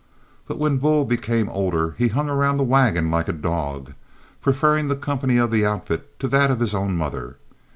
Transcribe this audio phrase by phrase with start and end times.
[0.47, 3.93] But when Bull became older he hung around the wagon like a dog,
[4.41, 7.35] preferring the company of the outfit to that of his own mother.